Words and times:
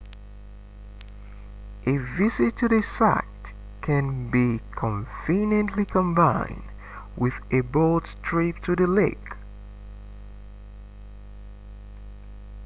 a 1.85 1.95
visit 1.97 2.57
to 2.57 2.67
the 2.67 2.81
site 2.81 3.53
can 3.81 4.31
be 4.31 4.59
conveniently 4.75 5.85
combined 5.85 6.63
with 7.15 7.39
a 7.51 7.61
boat 7.61 8.15
trip 8.23 8.57
to 8.63 8.75
the 8.75 8.87
lake 8.87 9.35